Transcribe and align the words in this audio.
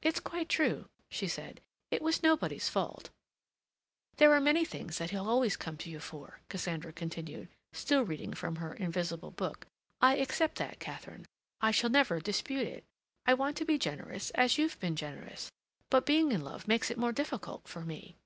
"It's 0.00 0.18
quite 0.18 0.48
true," 0.48 0.88
she 1.10 1.28
said. 1.28 1.60
"It 1.90 2.00
was 2.00 2.22
nobody's 2.22 2.70
fault." 2.70 3.10
"There 4.16 4.32
are 4.32 4.40
many 4.40 4.64
things 4.64 4.96
that 4.96 5.10
he'll 5.10 5.28
always 5.28 5.58
come 5.58 5.76
to 5.76 5.90
you 5.90 6.00
for," 6.00 6.40
Cassandra 6.48 6.90
continued, 6.90 7.48
still 7.70 8.02
reading 8.02 8.32
from 8.32 8.56
her 8.56 8.72
invisible 8.72 9.30
book. 9.30 9.66
"I 10.00 10.16
accept 10.16 10.54
that, 10.56 10.78
Katharine. 10.80 11.26
I 11.60 11.70
shall 11.70 11.90
never 11.90 12.18
dispute 12.18 12.66
it. 12.66 12.84
I 13.26 13.34
want 13.34 13.58
to 13.58 13.66
be 13.66 13.76
generous 13.76 14.30
as 14.30 14.56
you've 14.56 14.80
been 14.80 14.96
generous. 14.96 15.50
But 15.90 16.06
being 16.06 16.32
in 16.32 16.40
love 16.42 16.66
makes 16.66 16.90
it 16.90 16.96
more 16.96 17.12
difficult 17.12 17.68
for 17.68 17.82
me." 17.82 18.16